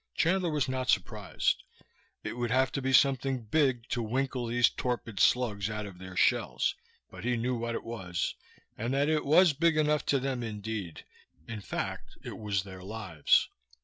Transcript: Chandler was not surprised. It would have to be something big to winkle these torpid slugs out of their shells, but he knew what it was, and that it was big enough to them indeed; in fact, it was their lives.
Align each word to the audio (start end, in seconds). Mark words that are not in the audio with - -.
Chandler 0.15 0.49
was 0.49 0.67
not 0.67 0.89
surprised. 0.89 1.61
It 2.23 2.33
would 2.35 2.49
have 2.49 2.71
to 2.71 2.81
be 2.81 2.91
something 2.91 3.43
big 3.45 3.87
to 3.89 4.01
winkle 4.01 4.47
these 4.47 4.67
torpid 4.67 5.19
slugs 5.19 5.69
out 5.69 5.85
of 5.85 5.99
their 5.99 6.15
shells, 6.15 6.73
but 7.11 7.23
he 7.23 7.37
knew 7.37 7.55
what 7.55 7.75
it 7.75 7.83
was, 7.83 8.33
and 8.75 8.95
that 8.95 9.09
it 9.09 9.23
was 9.23 9.53
big 9.53 9.77
enough 9.77 10.03
to 10.07 10.19
them 10.19 10.41
indeed; 10.41 11.05
in 11.47 11.61
fact, 11.61 12.17
it 12.23 12.39
was 12.39 12.63
their 12.63 12.81
lives. 12.81 13.47